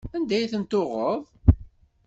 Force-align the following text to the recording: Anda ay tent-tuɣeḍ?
Anda 0.15 0.33
ay 0.37 0.49
tent-tuɣeḍ? 0.51 1.21